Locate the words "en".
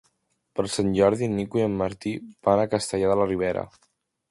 1.31-1.35, 1.67-1.77